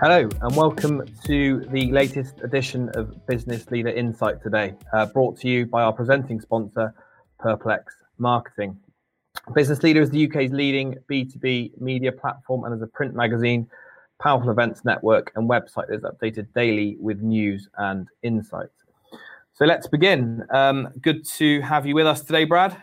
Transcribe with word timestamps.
Hello, 0.00 0.28
and 0.42 0.56
welcome 0.56 1.04
to 1.24 1.60
the 1.70 1.90
latest 1.92 2.40
edition 2.42 2.88
of 2.96 3.24
Business 3.28 3.70
Leader 3.70 3.90
Insight 3.90 4.42
today, 4.42 4.74
uh, 4.92 5.06
brought 5.06 5.38
to 5.38 5.48
you 5.48 5.66
by 5.66 5.84
our 5.84 5.92
presenting 5.92 6.40
sponsor, 6.40 6.92
Purplex 7.40 7.84
Marketing. 8.18 8.76
Business 9.54 9.84
Leader 9.84 10.02
is 10.02 10.10
the 10.10 10.26
UK's 10.26 10.50
leading 10.50 10.96
B2B 11.08 11.80
media 11.80 12.10
platform 12.10 12.64
and 12.64 12.74
is 12.74 12.82
a 12.82 12.88
print 12.88 13.14
magazine, 13.14 13.70
powerful 14.20 14.50
events 14.50 14.84
network, 14.84 15.30
and 15.36 15.48
website 15.48 15.86
that 15.86 15.94
is 15.94 16.02
updated 16.02 16.48
daily 16.56 16.96
with 16.98 17.20
news 17.20 17.68
and 17.78 18.08
insights. 18.24 18.84
So 19.52 19.64
let's 19.64 19.86
begin. 19.86 20.42
Um, 20.52 20.88
good 21.02 21.24
to 21.36 21.60
have 21.60 21.86
you 21.86 21.94
with 21.94 22.08
us 22.08 22.22
today, 22.22 22.44
Brad. 22.44 22.76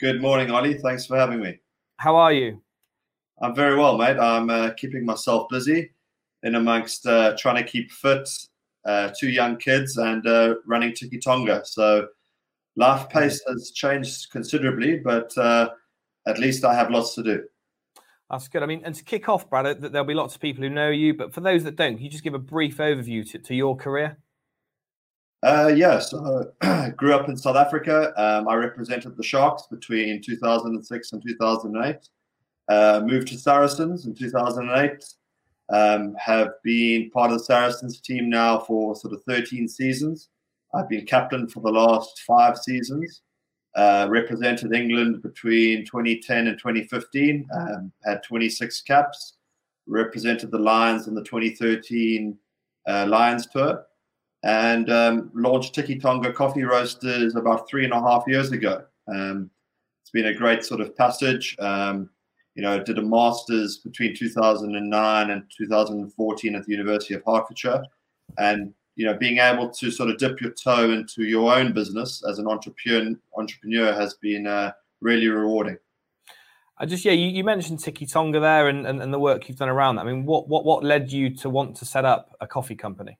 Good 0.00 0.22
morning, 0.22 0.50
Ollie. 0.50 0.78
Thanks 0.78 1.04
for 1.04 1.18
having 1.18 1.40
me. 1.40 1.60
How 1.98 2.16
are 2.16 2.32
you? 2.32 2.62
I'm 3.42 3.54
very 3.54 3.76
well, 3.76 3.98
mate. 3.98 4.16
I'm 4.18 4.48
uh, 4.48 4.70
keeping 4.70 5.04
myself 5.04 5.50
busy 5.50 5.90
in 6.42 6.54
amongst 6.54 7.06
uh, 7.06 7.34
trying 7.38 7.56
to 7.56 7.64
keep 7.64 7.90
fit, 7.90 8.28
uh, 8.84 9.10
two 9.18 9.28
young 9.28 9.56
kids, 9.56 9.96
and 9.96 10.26
uh, 10.26 10.56
running 10.66 10.94
Tiki 10.94 11.18
Tonga. 11.18 11.62
So 11.64 12.08
life 12.76 13.08
pace 13.08 13.42
has 13.48 13.72
changed 13.72 14.30
considerably, 14.30 14.98
but 14.98 15.36
uh, 15.38 15.70
at 16.26 16.38
least 16.38 16.64
I 16.64 16.74
have 16.74 16.90
lots 16.90 17.14
to 17.14 17.22
do. 17.22 17.44
That's 18.30 18.48
good. 18.48 18.62
I 18.62 18.66
mean, 18.66 18.82
and 18.84 18.94
to 18.94 19.04
kick 19.04 19.28
off, 19.28 19.48
Brad, 19.48 19.80
there'll 19.80 20.04
be 20.04 20.14
lots 20.14 20.34
of 20.34 20.40
people 20.40 20.62
who 20.64 20.70
know 20.70 20.90
you, 20.90 21.14
but 21.14 21.32
for 21.32 21.40
those 21.40 21.62
that 21.64 21.76
don't, 21.76 21.94
can 21.94 22.04
you 22.04 22.10
just 22.10 22.24
give 22.24 22.34
a 22.34 22.38
brief 22.38 22.78
overview 22.78 23.28
to, 23.30 23.38
to 23.38 23.54
your 23.54 23.76
career? 23.76 24.18
Uh, 25.42 25.72
yeah, 25.74 26.00
so 26.00 26.50
I 26.62 26.90
grew 26.96 27.14
up 27.14 27.28
in 27.28 27.36
South 27.36 27.56
Africa. 27.56 28.12
Um, 28.20 28.48
I 28.48 28.54
represented 28.54 29.16
the 29.16 29.22
Sharks 29.22 29.68
between 29.70 30.20
2006 30.20 31.12
and 31.12 31.22
2008. 31.22 32.08
Uh, 32.68 33.00
moved 33.04 33.28
to 33.28 33.38
Saracens 33.38 34.06
in 34.06 34.14
2008. 34.14 35.04
Um, 35.68 36.14
have 36.14 36.50
been 36.62 37.10
part 37.10 37.32
of 37.32 37.38
the 37.38 37.44
Saracens 37.44 38.00
team 38.00 38.30
now 38.30 38.60
for 38.60 38.94
sort 38.94 39.14
of 39.14 39.22
13 39.24 39.66
seasons. 39.68 40.28
I've 40.74 40.88
been 40.88 41.06
captain 41.06 41.48
for 41.48 41.60
the 41.60 41.70
last 41.70 42.20
five 42.26 42.56
seasons. 42.56 43.22
Uh, 43.74 44.06
represented 44.08 44.72
England 44.72 45.22
between 45.22 45.84
2010 45.84 46.46
and 46.46 46.58
2015. 46.58 47.48
Um, 47.54 47.92
had 48.04 48.22
26 48.22 48.82
caps. 48.82 49.34
Represented 49.86 50.50
the 50.50 50.58
Lions 50.58 51.08
in 51.08 51.14
the 51.14 51.22
2013 51.22 52.38
uh, 52.88 53.06
Lions 53.08 53.46
tour, 53.46 53.84
and 54.44 54.90
um, 54.90 55.30
launched 55.34 55.74
Tiki 55.74 55.98
Tonga 55.98 56.32
Coffee 56.32 56.64
Roasters 56.64 57.36
about 57.36 57.68
three 57.68 57.84
and 57.84 57.92
a 57.92 58.00
half 58.00 58.24
years 58.26 58.52
ago. 58.52 58.84
Um, 59.08 59.50
it's 60.02 60.10
been 60.10 60.26
a 60.26 60.34
great 60.34 60.64
sort 60.64 60.80
of 60.80 60.96
passage. 60.96 61.56
Um, 61.58 62.10
you 62.56 62.62
know, 62.62 62.82
did 62.82 62.98
a 62.98 63.02
master's 63.02 63.76
between 63.76 64.16
2009 64.16 65.30
and 65.30 65.42
2014 65.56 66.54
at 66.54 66.64
the 66.64 66.72
University 66.72 67.14
of 67.14 67.22
Hertfordshire. 67.26 67.84
And, 68.38 68.72
you 68.96 69.04
know, 69.04 69.14
being 69.14 69.38
able 69.38 69.68
to 69.68 69.90
sort 69.90 70.08
of 70.08 70.16
dip 70.16 70.40
your 70.40 70.52
toe 70.52 70.90
into 70.90 71.24
your 71.24 71.54
own 71.54 71.74
business 71.74 72.24
as 72.26 72.38
an 72.38 72.48
entrepreneur, 72.48 73.14
entrepreneur 73.36 73.92
has 73.92 74.14
been 74.14 74.46
uh, 74.46 74.72
really 75.02 75.28
rewarding. 75.28 75.76
I 76.78 76.86
just, 76.86 77.04
yeah, 77.04 77.12
you, 77.12 77.28
you 77.28 77.44
mentioned 77.44 77.80
Tiki 77.80 78.06
Tonga 78.06 78.40
there 78.40 78.68
and, 78.68 78.86
and, 78.86 79.02
and, 79.02 79.12
the 79.12 79.18
work 79.18 79.48
you've 79.48 79.58
done 79.58 79.68
around 79.68 79.96
that. 79.96 80.06
I 80.06 80.12
mean, 80.12 80.24
what, 80.24 80.48
what, 80.48 80.64
what 80.64 80.82
led 80.82 81.10
you 81.10 81.34
to 81.36 81.50
want 81.50 81.76
to 81.76 81.84
set 81.84 82.06
up 82.06 82.36
a 82.40 82.46
coffee 82.46 82.74
company? 82.74 83.18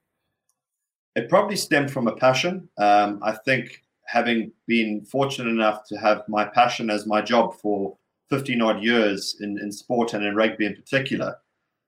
It 1.14 1.28
probably 1.28 1.56
stemmed 1.56 1.90
from 1.90 2.08
a 2.08 2.16
passion. 2.16 2.68
Um, 2.78 3.20
I 3.22 3.32
think 3.32 3.82
having 4.06 4.52
been 4.66 5.04
fortunate 5.04 5.50
enough 5.50 5.86
to 5.88 5.96
have 5.96 6.22
my 6.26 6.44
passion 6.44 6.90
as 6.90 7.06
my 7.06 7.20
job 7.20 7.54
for 7.54 7.96
15 8.30 8.60
odd 8.62 8.82
years 8.82 9.36
in, 9.40 9.58
in 9.58 9.70
sport 9.70 10.14
and 10.14 10.24
in 10.24 10.34
rugby 10.34 10.66
in 10.66 10.74
particular, 10.74 11.36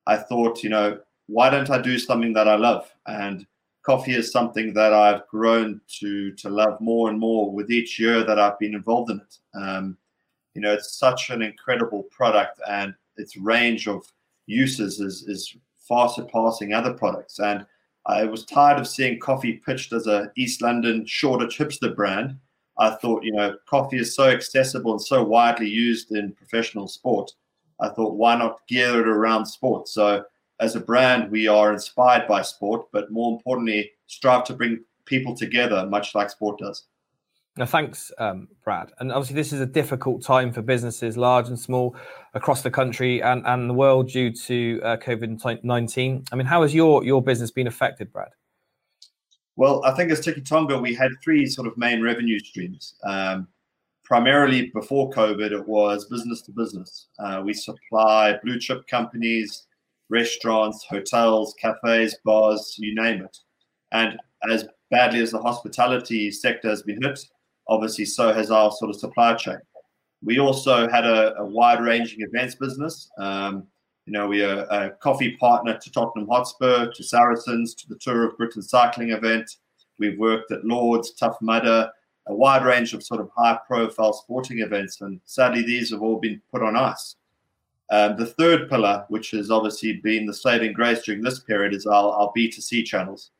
I 0.06 0.16
thought, 0.16 0.62
you 0.62 0.70
know, 0.70 0.98
why 1.26 1.50
don't 1.50 1.70
I 1.70 1.80
do 1.80 1.98
something 1.98 2.32
that 2.32 2.48
I 2.48 2.56
love? 2.56 2.90
And 3.06 3.46
coffee 3.82 4.14
is 4.14 4.32
something 4.32 4.72
that 4.74 4.92
I've 4.92 5.26
grown 5.28 5.80
to 6.00 6.32
to 6.32 6.48
love 6.48 6.80
more 6.80 7.10
and 7.10 7.18
more 7.18 7.50
with 7.50 7.70
each 7.70 7.98
year 7.98 8.24
that 8.24 8.38
I've 8.38 8.58
been 8.58 8.74
involved 8.74 9.10
in 9.10 9.20
it. 9.20 9.38
Um, 9.54 9.96
you 10.54 10.62
know, 10.62 10.72
it's 10.72 10.98
such 10.98 11.30
an 11.30 11.42
incredible 11.42 12.04
product, 12.04 12.60
and 12.68 12.94
its 13.16 13.36
range 13.36 13.86
of 13.88 14.04
uses 14.46 15.00
is 15.00 15.24
is 15.28 15.56
far 15.78 16.08
surpassing 16.08 16.72
other 16.72 16.92
products. 16.92 17.38
And 17.38 17.64
I 18.06 18.24
was 18.24 18.44
tired 18.44 18.78
of 18.78 18.88
seeing 18.88 19.18
coffee 19.20 19.54
pitched 19.64 19.92
as 19.92 20.06
a 20.06 20.32
East 20.36 20.62
London 20.62 21.06
Shoreditch 21.06 21.58
hipster 21.58 21.94
brand 21.94 22.38
I 22.78 22.90
thought, 22.90 23.24
you 23.24 23.32
know, 23.32 23.56
coffee 23.68 23.98
is 23.98 24.14
so 24.14 24.28
accessible 24.28 24.92
and 24.92 25.02
so 25.02 25.22
widely 25.22 25.68
used 25.68 26.12
in 26.12 26.32
professional 26.34 26.86
sport. 26.86 27.32
I 27.80 27.88
thought, 27.88 28.14
why 28.14 28.36
not 28.36 28.66
gear 28.68 29.00
it 29.00 29.08
around 29.08 29.46
sport? 29.46 29.88
So, 29.88 30.24
as 30.60 30.74
a 30.74 30.80
brand, 30.80 31.30
we 31.30 31.46
are 31.46 31.72
inspired 31.72 32.26
by 32.26 32.42
sport, 32.42 32.86
but 32.92 33.12
more 33.12 33.32
importantly, 33.32 33.92
strive 34.06 34.44
to 34.44 34.54
bring 34.54 34.84
people 35.04 35.34
together, 35.34 35.86
much 35.86 36.14
like 36.14 36.30
sport 36.30 36.58
does. 36.58 36.84
Now, 37.56 37.66
thanks, 37.66 38.12
um, 38.18 38.46
Brad. 38.62 38.92
And 39.00 39.10
obviously, 39.10 39.34
this 39.34 39.52
is 39.52 39.60
a 39.60 39.66
difficult 39.66 40.22
time 40.22 40.52
for 40.52 40.62
businesses, 40.62 41.16
large 41.16 41.48
and 41.48 41.58
small, 41.58 41.96
across 42.34 42.62
the 42.62 42.70
country 42.70 43.20
and, 43.20 43.44
and 43.46 43.68
the 43.68 43.74
world 43.74 44.08
due 44.08 44.32
to 44.32 44.80
uh, 44.84 44.96
COVID 44.98 45.64
19. 45.64 46.24
I 46.30 46.36
mean, 46.36 46.46
how 46.46 46.62
has 46.62 46.72
your, 46.72 47.04
your 47.04 47.20
business 47.20 47.50
been 47.50 47.66
affected, 47.66 48.12
Brad? 48.12 48.28
Well, 49.58 49.84
I 49.84 49.90
think 49.90 50.12
as 50.12 50.20
Tiki 50.20 50.40
Tonga, 50.40 50.78
we 50.78 50.94
had 50.94 51.10
three 51.20 51.44
sort 51.44 51.66
of 51.66 51.76
main 51.76 52.00
revenue 52.00 52.38
streams. 52.38 52.94
Um, 53.02 53.48
primarily 54.04 54.70
before 54.72 55.10
COVID, 55.10 55.50
it 55.50 55.66
was 55.66 56.04
business 56.04 56.42
to 56.42 56.52
business. 56.52 57.08
Uh, 57.18 57.42
we 57.44 57.52
supply 57.52 58.38
blue 58.44 58.60
chip 58.60 58.86
companies, 58.86 59.66
restaurants, 60.10 60.84
hotels, 60.88 61.56
cafes, 61.60 62.16
bars, 62.24 62.76
you 62.78 62.94
name 62.94 63.20
it. 63.24 63.36
And 63.90 64.16
as 64.48 64.64
badly 64.92 65.22
as 65.22 65.32
the 65.32 65.42
hospitality 65.42 66.30
sector 66.30 66.68
has 66.68 66.84
been 66.84 67.02
hit, 67.02 67.18
obviously 67.66 68.04
so 68.04 68.32
has 68.32 68.52
our 68.52 68.70
sort 68.70 68.90
of 68.90 69.00
supply 69.00 69.34
chain. 69.34 69.58
We 70.22 70.38
also 70.38 70.88
had 70.88 71.04
a, 71.04 71.34
a 71.34 71.44
wide 71.44 71.82
ranging 71.82 72.20
events 72.20 72.54
business. 72.54 73.10
Um, 73.18 73.66
you 74.08 74.12
know, 74.12 74.26
we 74.26 74.42
are 74.42 74.66
a 74.70 74.88
coffee 74.88 75.36
partner 75.36 75.76
to 75.76 75.92
Tottenham 75.92 76.28
Hotspur, 76.28 76.90
to 76.90 77.02
Saracens, 77.02 77.74
to 77.74 77.86
the 77.86 77.96
Tour 77.96 78.24
of 78.24 78.38
Britain 78.38 78.62
cycling 78.62 79.10
event. 79.10 79.56
We've 79.98 80.18
worked 80.18 80.50
at 80.50 80.64
Lords, 80.64 81.10
Tough 81.10 81.36
Mudder, 81.42 81.90
a 82.26 82.34
wide 82.34 82.64
range 82.64 82.94
of 82.94 83.02
sort 83.02 83.20
of 83.20 83.28
high 83.36 83.58
profile 83.66 84.14
sporting 84.14 84.60
events. 84.60 85.02
And 85.02 85.20
sadly, 85.26 85.60
these 85.60 85.90
have 85.90 86.00
all 86.00 86.18
been 86.18 86.40
put 86.50 86.62
on 86.62 86.74
ice. 86.74 87.16
Um, 87.90 88.16
the 88.16 88.24
third 88.24 88.70
pillar, 88.70 89.04
which 89.08 89.32
has 89.32 89.50
obviously 89.50 89.98
been 89.98 90.24
the 90.24 90.32
saving 90.32 90.72
grace 90.72 91.02
during 91.02 91.20
this 91.20 91.40
period, 91.40 91.74
is 91.74 91.84
our, 91.84 92.14
our 92.14 92.32
B2C 92.34 92.86
channels, 92.86 93.32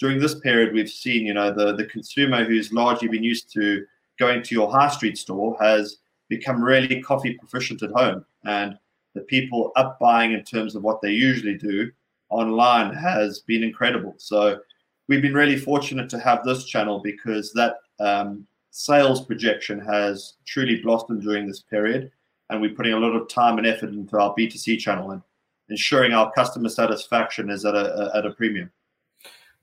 during 0.00 0.18
this 0.18 0.40
period, 0.40 0.72
we've 0.72 0.88
seen, 0.88 1.26
you 1.26 1.34
know, 1.34 1.52
the, 1.52 1.76
the 1.76 1.84
consumer 1.84 2.42
who's 2.42 2.72
largely 2.72 3.06
been 3.06 3.22
used 3.22 3.52
to 3.52 3.84
going 4.18 4.42
to 4.42 4.54
your 4.54 4.72
high 4.72 4.88
street 4.88 5.18
store 5.18 5.56
has 5.60 5.98
become 6.30 6.64
really 6.64 7.02
coffee 7.02 7.34
proficient 7.34 7.82
at 7.82 7.90
home. 7.90 8.24
And 8.46 8.78
the 9.14 9.20
people 9.20 9.72
up 9.76 9.98
buying 10.00 10.32
in 10.32 10.42
terms 10.42 10.74
of 10.74 10.82
what 10.82 11.02
they 11.02 11.10
usually 11.10 11.58
do 11.58 11.90
online 12.30 12.94
has 12.94 13.40
been 13.40 13.62
incredible. 13.62 14.14
So 14.16 14.60
we've 15.08 15.20
been 15.20 15.34
really 15.34 15.58
fortunate 15.58 16.08
to 16.10 16.18
have 16.18 16.44
this 16.44 16.64
channel 16.64 17.00
because 17.04 17.52
that 17.52 17.74
um, 17.98 18.46
sales 18.70 19.26
projection 19.26 19.80
has 19.80 20.34
truly 20.46 20.80
blossomed 20.80 21.22
during 21.22 21.46
this 21.46 21.60
period. 21.60 22.10
And 22.48 22.62
we're 22.62 22.74
putting 22.74 22.94
a 22.94 22.98
lot 22.98 23.14
of 23.14 23.28
time 23.28 23.58
and 23.58 23.66
effort 23.66 23.90
into 23.90 24.18
our 24.18 24.34
B2C 24.34 24.78
channel 24.78 25.10
and 25.10 25.20
ensuring 25.68 26.12
our 26.12 26.32
customer 26.32 26.70
satisfaction 26.70 27.50
is 27.50 27.66
at 27.66 27.74
a, 27.74 28.10
at 28.14 28.24
a 28.24 28.30
premium. 28.30 28.70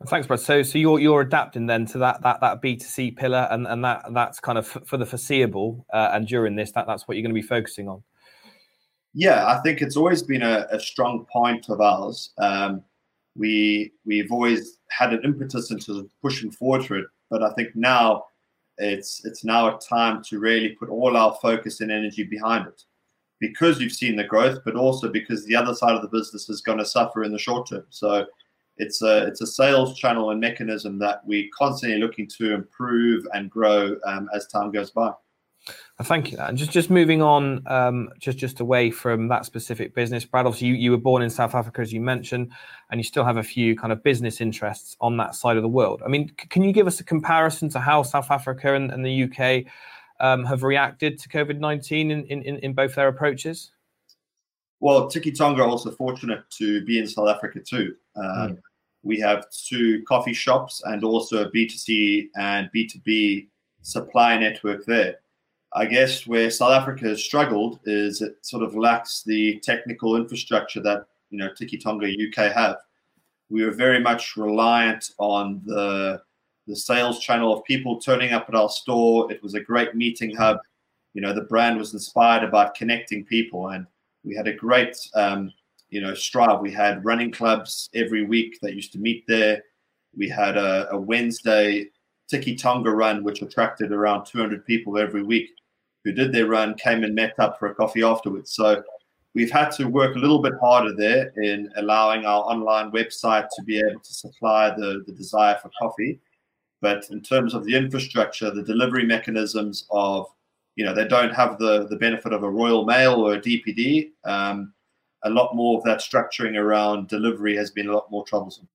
Thanks, 0.06 0.28
Brad. 0.28 0.40
So, 0.40 0.62
so 0.62 0.78
you're 0.78 1.00
you're 1.00 1.22
adapting 1.22 1.66
then 1.66 1.88
to 1.88 1.98
that 1.98 2.22
that 2.22 2.40
that 2.42 2.62
B 2.62 2.76
two 2.76 2.86
C 2.86 3.10
pillar, 3.10 3.48
and 3.50 3.66
and 3.66 3.84
that 3.84 4.06
that's 4.14 4.40
kind 4.40 4.60
of 4.60 4.68
for 4.68 4.96
the 4.96 5.08
foreseeable, 5.08 5.86
uh, 5.92 6.12
and 6.14 6.28
during 6.28 6.56
this, 6.56 6.72
that 6.74 6.86
that's 6.86 7.08
what 7.08 7.18
you're 7.18 7.24
going 7.24 7.34
to 7.36 7.42
be 7.42 7.48
focusing 7.48 7.90
on. 7.90 8.04
Yeah, 9.16 9.48
I 9.48 9.58
think 9.62 9.82
it's 9.82 9.98
always 9.98 10.22
been 10.22 10.44
a, 10.44 10.68
a 10.70 10.80
strong 10.80 11.26
point 11.34 11.70
of 11.70 11.82
ours. 11.82 12.30
Um, 12.38 12.84
we 13.36 13.92
we've 14.06 14.32
always 14.32 14.78
had 14.92 15.14
an 15.14 15.22
impetus 15.24 15.72
into 15.72 16.08
pushing 16.22 16.52
forward 16.52 16.86
for 16.86 17.00
it, 17.00 17.08
but 17.32 17.42
I 17.42 17.52
think 17.54 17.76
now 17.76 18.26
it's 18.78 19.26
it's 19.26 19.44
now 19.44 19.76
a 19.76 19.80
time 19.80 20.22
to 20.26 20.38
really 20.38 20.70
put 20.70 20.90
all 20.90 21.18
our 21.18 21.36
focus 21.42 21.82
and 21.82 21.92
energy 21.92 22.24
behind 22.24 22.68
it, 22.68 22.84
because 23.40 23.82
you've 23.82 23.92
seen 23.92 24.16
the 24.16 24.24
growth, 24.24 24.60
but 24.64 24.76
also 24.76 25.10
because 25.10 25.44
the 25.46 25.56
other 25.56 25.74
side 25.74 25.96
of 25.96 26.04
the 26.04 26.08
business 26.08 26.50
is 26.50 26.62
going 26.62 26.78
to 26.78 26.86
suffer 26.86 27.24
in 27.24 27.32
the 27.32 27.40
short 27.40 27.68
term. 27.68 27.86
So 27.90 28.28
it's 28.78 29.02
a 29.02 29.26
it's 29.28 29.42
a 29.42 29.48
sales 29.48 29.98
channel 29.98 30.32
and 30.32 30.40
mechanism 30.40 31.00
that 31.00 31.22
we're 31.26 31.48
constantly 31.58 32.00
looking 32.00 32.28
to 32.38 32.54
improve 32.54 33.26
and 33.34 33.50
grow 33.50 33.96
um, 34.06 34.30
as 34.34 34.48
time 34.48 34.72
goes 34.72 34.92
by. 34.92 35.12
Thank 36.04 36.32
you. 36.32 36.38
And 36.38 36.58
just 36.58 36.72
just 36.72 36.90
moving 36.90 37.22
on, 37.22 37.64
um, 37.68 38.10
just 38.20 38.38
just 38.38 38.60
away 38.60 38.92
from 38.92 39.28
that 39.30 39.46
specific 39.46 39.96
business, 39.96 40.26
Brad. 40.26 40.46
Obviously, 40.46 40.68
you, 40.68 40.76
you 40.76 40.92
were 40.92 40.98
born 40.98 41.22
in 41.22 41.30
South 41.30 41.56
Africa, 41.56 41.82
as 41.82 41.92
you 41.92 42.00
mentioned, 42.00 42.52
and 42.92 43.00
you 43.00 43.04
still 43.04 43.26
have 43.26 43.38
a 43.38 43.44
few 43.44 43.76
kind 43.76 43.92
of 43.92 44.04
business 44.04 44.40
interests 44.40 44.96
on 45.02 45.18
that 45.18 45.34
side 45.34 45.58
of 45.58 45.64
the 45.64 45.70
world. 45.70 46.02
I 46.06 46.08
mean, 46.08 46.30
c- 46.40 46.48
can 46.48 46.64
you 46.64 46.72
give 46.72 46.88
us 46.88 47.00
a 47.00 47.04
comparison 47.04 47.70
to 47.70 47.80
how 47.80 48.04
South 48.04 48.30
Africa 48.30 48.76
and, 48.76 48.92
and 48.92 49.04
the 49.04 49.24
UK 49.24 49.66
um, 50.20 50.46
have 50.46 50.64
reacted 50.64 51.20
to 51.20 51.30
COVID 51.30 51.60
nineteen 51.60 52.12
in, 52.12 52.26
in 52.26 52.44
in 52.44 52.74
both 52.74 52.96
their 52.96 53.08
approaches? 53.08 53.72
Well, 54.80 55.08
Tiki 55.08 55.32
Tonga 55.32 55.64
are 55.64 55.68
also 55.68 55.92
fortunate 55.92 56.44
to 56.52 56.86
be 56.86 57.00
in 57.00 57.08
South 57.08 57.28
Africa 57.28 57.60
too. 57.60 57.96
Um, 58.16 58.24
mm. 58.26 58.58
We 59.08 59.22
have 59.22 59.50
two 59.50 60.04
coffee 60.06 60.34
shops 60.34 60.82
and 60.84 61.02
also 61.06 61.46
a 61.46 61.50
B2C 61.50 62.28
and 62.36 62.70
B2B 62.76 63.48
supply 63.82 64.38
network 64.38 64.84
there. 64.86 65.20
I 65.74 65.86
guess 65.86 66.28
where 66.28 66.52
South 66.52 66.74
Africa 66.74 67.06
has 67.06 67.24
struggled 67.24 67.80
is 67.86 68.22
it 68.22 68.46
sort 68.46 68.64
of 68.64 68.76
lacks 68.76 69.24
the 69.26 69.62
technical 69.64 70.18
infrastructure 70.18 70.82
that 70.82 71.06
you 71.30 71.38
know 71.38 71.50
Tiki 71.54 71.78
Tonga 71.78 72.08
UK 72.08 72.52
have. 72.52 72.76
We 73.50 73.64
were 73.64 73.72
very 73.72 74.02
much 74.02 74.36
reliant 74.36 75.12
on 75.20 75.62
the 75.66 76.22
the 76.68 76.76
sales 76.76 77.20
channel 77.20 77.54
of 77.54 77.64
people 77.64 78.02
turning 78.02 78.34
up 78.34 78.50
at 78.50 78.56
our 78.56 78.70
store. 78.70 79.32
It 79.32 79.42
was 79.42 79.54
a 79.54 79.62
great 79.62 79.96
meeting 79.96 80.36
hub. 80.36 80.58
You 81.14 81.22
know, 81.22 81.32
the 81.32 81.44
brand 81.44 81.78
was 81.78 81.94
inspired 81.94 82.44
about 82.44 82.76
connecting 82.76 83.24
people, 83.24 83.70
and 83.70 83.88
we 84.26 84.36
had 84.36 84.48
a 84.48 84.54
great 84.54 84.98
um, 85.16 85.54
you 85.90 86.02
know 86.02 86.14
strive. 86.14 86.62
We 86.62 86.72
had 86.72 87.06
running 87.06 87.32
clubs 87.32 87.90
every 87.94 88.26
week 88.26 88.58
that 88.62 88.76
used 88.76 88.94
to 88.94 89.00
meet 89.00 89.24
there. 89.28 89.64
We 90.16 90.30
had 90.30 90.58
a, 90.58 90.90
a 90.92 91.00
Wednesday 91.00 91.90
Tiki 92.30 92.56
Tonga 92.56 92.92
run, 92.92 93.24
which 93.24 93.42
attracted 93.42 93.92
around 93.92 94.26
200 94.26 94.66
people 94.66 94.98
every 94.98 95.24
week 95.24 95.50
who 96.04 96.12
did 96.12 96.32
their 96.32 96.48
run 96.48 96.76
came 96.76 97.04
and 97.04 97.16
met 97.16 97.34
up 97.40 97.58
for 97.58 97.68
a 97.68 97.76
coffee 97.76 98.04
afterwards. 98.04 98.52
So 98.52 98.84
we've 99.34 99.52
had 99.52 99.70
to 99.72 99.86
work 99.86 100.16
a 100.16 100.20
little 100.20 100.42
bit 100.42 100.54
harder 100.62 100.94
there 100.96 101.32
in 101.38 101.70
allowing 101.78 102.26
our 102.26 102.44
online 102.44 102.92
website 102.92 103.48
to 103.56 103.64
be 103.64 103.80
able 103.80 104.00
to 104.00 104.14
supply 104.14 104.70
the, 104.70 105.04
the 105.06 105.14
desire 105.14 105.58
for 105.62 105.70
coffee. 105.80 106.20
But 106.82 107.06
in 107.10 107.22
terms 107.22 107.54
of 107.54 107.66
the 107.66 107.76
infrastructure, 107.76 108.52
the 108.52 108.64
delivery 108.64 109.06
mechanisms 109.06 109.86
of, 109.90 110.28
you 110.76 110.86
know, 110.86 110.94
they 110.94 111.08
don't 111.08 111.34
have 111.34 111.58
the, 111.58 111.88
the 111.88 111.96
benefit 111.96 112.34
of 112.34 112.44
a 112.44 112.50
Royal 112.50 112.86
Mail 112.86 113.16
or 113.16 113.34
a 113.34 113.42
DPD. 113.42 114.12
Um, 114.26 114.74
a 115.28 115.30
lot 115.30 115.56
more 115.56 115.78
of 115.78 115.84
that 115.84 116.00
structuring 116.00 116.58
around 116.58 117.08
delivery 117.08 117.56
has 117.56 117.72
been 117.72 117.88
a 117.88 117.94
lot 117.94 118.10
more 118.10 118.26
troublesome. 118.26 118.68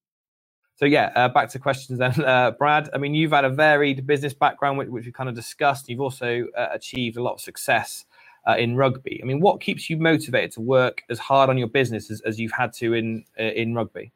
So 0.77 0.87
yeah, 0.87 1.13
uh, 1.15 1.29
back 1.29 1.49
to 1.51 1.59
questions 1.59 1.99
then, 1.99 2.25
uh, 2.25 2.53
Brad. 2.53 2.91
I 2.93 2.99
mean, 2.99 3.15
you've 3.15 3.33
had 3.33 3.45
a 3.45 3.51
varied 3.51 4.07
business 4.07 4.35
background, 4.35 4.79
which, 4.79 4.89
which 4.89 5.07
we 5.07 5.13
kind 5.13 5.29
of 5.29 5.35
discussed. 5.35 5.89
You've 5.89 6.01
also 6.01 6.47
uh, 6.57 6.69
achieved 6.73 7.17
a 7.17 7.23
lot 7.23 7.35
of 7.35 7.41
success 7.41 8.05
uh, 8.49 8.57
in 8.57 8.77
rugby. 8.77 9.21
I 9.23 9.27
mean, 9.27 9.41
what 9.41 9.61
keeps 9.61 9.89
you 9.89 9.97
motivated 9.97 10.53
to 10.53 10.61
work 10.61 11.03
as 11.09 11.19
hard 11.19 11.51
on 11.51 11.59
your 11.59 11.69
business 11.69 12.11
as, 12.11 12.21
as 12.23 12.41
you've 12.41 12.53
had 12.53 12.73
to 12.75 12.95
in 12.95 13.25
uh, 13.39 13.45
in 13.45 13.75
rugby? 13.75 14.13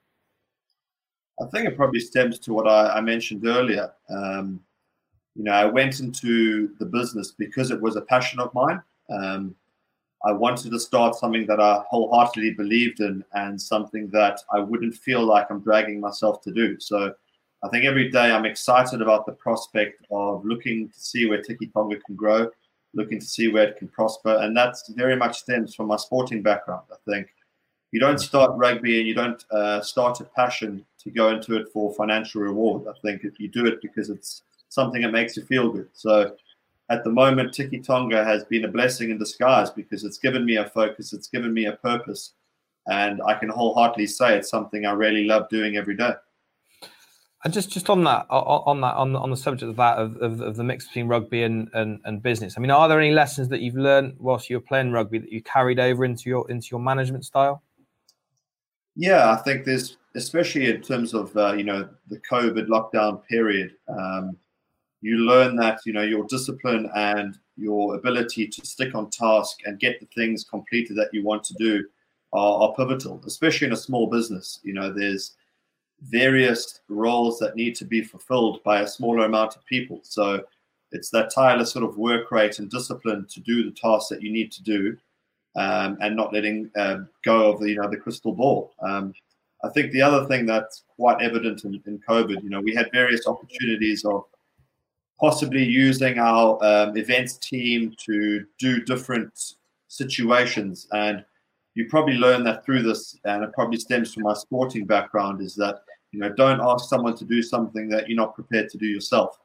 I 1.41 1.47
think 1.47 1.69
it 1.69 1.77
probably 1.77 2.01
stems 2.01 2.39
to 2.41 2.53
what 2.55 2.67
I, 2.67 2.97
I 2.97 3.01
mentioned 3.01 3.47
earlier. 3.47 3.93
Um, 4.09 4.61
you 5.35 5.45
know, 5.45 5.53
I 5.53 5.67
went 5.67 6.01
into 6.01 6.75
the 6.79 6.87
business 6.87 7.31
because 7.31 7.71
it 7.71 7.81
was 7.81 7.95
a 7.97 8.01
passion 8.01 8.41
of 8.41 8.53
mine. 8.55 8.83
Um, 9.11 9.55
I 10.25 10.33
wanted 10.33 10.71
to 10.73 10.81
start 10.81 11.15
something 11.15 11.47
that 11.47 11.61
I 11.61 11.83
wholeheartedly 11.89 12.55
believed 12.55 13.01
in 13.01 13.25
and 13.35 13.61
something 13.61 14.09
that 14.09 14.41
I 14.53 14.59
wouldn't 14.59 14.95
feel 14.95 15.25
like 15.25 15.47
I'm 15.51 15.61
dragging 15.61 16.01
myself 16.01 16.43
to 16.43 16.53
do. 16.53 16.81
So 16.81 17.15
I 17.63 17.69
think 17.69 17.85
every 17.85 18.11
day 18.11 18.31
I'm 18.31 18.45
excited 18.45 19.03
about 19.03 19.27
the 19.27 19.33
prospect 19.33 20.05
of 20.11 20.45
looking 20.45 20.89
to 20.89 21.01
see 21.01 21.27
where 21.27 21.43
Tiki 21.43 21.67
Tonga 21.69 21.97
can 22.01 22.17
grow, 22.17 22.51
looking 22.95 23.21
to 23.21 23.27
see 23.27 23.49
where 23.49 23.69
it 23.69 23.77
can 23.77 23.89
prosper. 23.89 24.39
And 24.41 24.57
that 24.57 24.77
very 24.91 25.17
much 25.17 25.39
stems 25.39 25.75
from 25.75 25.87
my 25.87 25.97
sporting 25.97 26.43
background. 26.43 26.83
I 26.91 27.11
think 27.11 27.29
you 27.93 28.01
don't 28.01 28.19
start 28.19 28.53
rugby 28.57 28.99
and 28.99 29.09
you 29.09 29.15
don't 29.15 29.45
uh, 29.51 29.81
start 29.81 30.21
a 30.21 30.25
passion 30.25 30.85
to 30.99 31.11
go 31.11 31.31
into 31.31 31.57
it 31.57 31.69
for 31.73 31.95
financial 31.95 32.43
reward. 32.43 32.87
I 32.89 32.99
think 33.01 33.23
you 33.39 33.49
do 33.49 33.67
it 33.67 33.81
because 33.81 34.11
it's 34.11 34.43
something 34.69 35.03
that 35.03 35.13
makes 35.13 35.37
you 35.37 35.45
feel 35.45 35.71
good. 35.71 35.89
So 35.93 36.37
at 36.89 37.03
the 37.03 37.11
moment, 37.11 37.53
Tiki 37.53 37.81
Tonga 37.81 38.25
has 38.25 38.45
been 38.45 38.65
a 38.65 38.69
blessing 38.69 39.11
in 39.11 39.19
disguise 39.19 39.71
because 39.71 40.05
it's 40.05 40.19
given 40.19 40.45
me 40.45 40.57
a 40.57 40.69
focus, 40.69 41.13
it's 41.13 41.29
given 41.29 41.53
me 41.53 41.67
a 41.67 41.73
purpose, 41.73 42.35
and 42.87 43.21
I 43.27 43.35
can 43.35 43.49
wholeheartedly 43.49 44.07
say 44.07 44.37
it's 44.37 44.49
something 44.49 44.87
I 44.87 44.93
really 44.93 45.25
love 45.25 45.49
doing 45.49 45.77
every 45.77 45.97
day. 45.97 46.13
And 47.45 47.53
just, 47.53 47.71
just 47.71 47.91
on 47.91 48.03
that, 48.05 48.27
on 48.31 48.81
that, 48.81 48.95
on 48.95 49.13
the, 49.13 49.19
on 49.19 49.31
the 49.31 49.37
subject 49.37 49.69
of 49.69 49.77
that, 49.77 49.99
of, 49.99 50.17
of, 50.17 50.41
of 50.41 50.57
the 50.57 50.65
mix 50.65 50.87
between 50.87 51.07
rugby 51.07 51.43
and, 51.43 51.69
and, 51.75 52.01
and, 52.05 52.23
business. 52.23 52.55
I 52.57 52.61
mean, 52.61 52.71
are 52.71 52.89
there 52.89 52.99
any 52.99 53.13
lessons 53.13 53.49
that 53.51 53.61
you've 53.61 53.77
learned 53.77 54.17
whilst 54.19 54.51
you 54.51 54.57
were 54.57 54.63
playing 54.63 54.91
rugby 54.91 55.19
that 55.19 55.31
you 55.31 55.43
carried 55.43 55.79
over 55.79 56.05
into 56.05 56.29
your 56.29 56.51
into 56.51 56.69
your 56.73 56.81
management 56.81 57.25
style? 57.25 57.63
Yeah, 58.97 59.31
I 59.31 59.37
think 59.37 59.65
there's, 59.65 59.97
especially 60.17 60.71
in 60.71 60.81
terms 60.81 61.15
of 61.15 61.37
uh, 61.37 61.53
you 61.53 61.63
know 61.63 61.89
the 62.09 62.21
COVID 62.29 62.67
lockdown 62.67 63.25
period. 63.27 63.75
Um, 63.89 64.37
you 65.03 65.19
learn 65.19 65.57
that 65.57 65.81
you 65.85 65.93
know 65.93 66.03
your 66.03 66.25
discipline 66.25 66.91
and 66.95 67.39
your 67.57 67.95
ability 67.95 68.47
to 68.49 68.67
stick 68.67 68.95
on 68.95 69.11
task 69.11 69.61
and 69.65 69.81
get 69.81 70.01
the 70.01 70.07
things 70.15 70.45
completed 70.45 70.97
that 70.97 71.13
you 71.13 71.23
want 71.23 71.43
to 71.45 71.55
do 71.55 71.85
are, 72.33 72.63
are 72.63 72.75
pivotal, 72.75 73.23
especially 73.27 73.67
in 73.67 73.73
a 73.73 73.77
small 73.77 74.07
business. 74.09 74.61
You 74.63 74.75
know, 74.75 74.93
there's 74.93 75.35
various 76.03 76.81
roles 76.89 77.39
that 77.39 77.57
need 77.57 77.75
to 77.77 77.85
be 77.85 78.03
fulfilled 78.03 78.63
by 78.63 78.81
a 78.81 78.87
smaller 78.87 79.25
amount 79.25 79.57
of 79.57 79.65
people. 79.65 80.01
So 80.03 80.43
it's 80.93 81.11
that 81.11 81.33
tireless 81.35 81.73
sort 81.73 81.85
of 81.85 81.97
work 81.97 82.31
rate 82.31 82.59
and 82.59 82.71
discipline 82.71 83.27
to 83.31 83.41
do 83.41 83.65
the 83.65 83.71
tasks 83.71 84.09
that 84.11 84.23
you 84.23 84.31
need 84.31 84.53
to 84.53 84.63
do, 84.63 84.97
um, 85.57 85.97
and 86.01 86.15
not 86.15 86.33
letting 86.33 86.71
um, 86.77 87.09
go 87.25 87.51
of 87.51 87.61
the 87.61 87.71
you 87.71 87.77
know 87.77 87.89
the 87.89 87.97
crystal 87.97 88.33
ball. 88.33 88.73
Um, 88.81 89.15
I 89.65 89.71
think 89.71 89.91
the 89.91 90.03
other 90.03 90.27
thing 90.27 90.47
that's 90.47 90.85
quite 90.95 91.23
evident 91.23 91.65
in, 91.65 91.83
in 91.87 91.99
COVID, 92.07 92.43
you 92.43 92.51
know, 92.51 92.61
we 92.61 92.75
had 92.75 92.91
various 92.93 93.27
opportunities 93.27 94.05
of 94.05 94.25
possibly 95.19 95.65
using 95.65 96.19
our 96.19 96.63
um, 96.65 96.97
events 96.97 97.39
team 97.39 97.95
to 98.05 98.45
do 98.59 98.83
different 98.85 99.55
situations. 99.89 100.87
And 100.93 101.25
you 101.75 101.87
probably 101.89 102.15
learn 102.15 102.45
that 102.45 102.65
through 102.65 102.83
this, 102.83 103.19
and 103.25 103.45
it 103.45 103.53
probably 103.53 103.79
stems 103.79 104.13
from 104.13 104.25
my 104.25 104.35
sporting 104.35 104.87
background, 104.87 105.41
is 105.41 105.55
that 105.57 105.81
you 106.13 106.21
know 106.21 106.33
don't 106.33 106.61
ask 106.61 106.89
someone 106.89 107.17
to 107.17 107.25
do 107.25 107.43
something 107.43 107.89
that 107.91 108.09
you're 108.09 108.17
not 108.17 108.35
prepared 108.35 108.69
to 108.71 108.79
do 108.79 108.87
yourself. 108.87 109.39